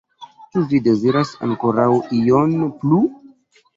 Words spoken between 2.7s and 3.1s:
plu?